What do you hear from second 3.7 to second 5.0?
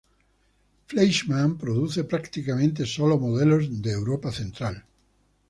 de Europa Central.